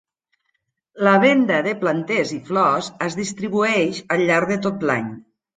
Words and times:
La 1.07 1.13
venda 1.23 1.59
de 1.67 1.75
planters 1.83 2.33
i 2.37 2.39
flors 2.49 2.91
es 3.09 3.21
distribueix 3.23 4.03
al 4.17 4.29
llarg 4.31 4.55
de 4.57 4.63
tot 4.69 4.91
l'any. 4.93 5.17